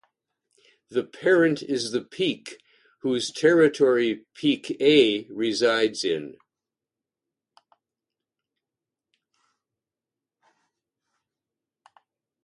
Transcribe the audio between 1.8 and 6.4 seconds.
the peak whose territory peak A resides in.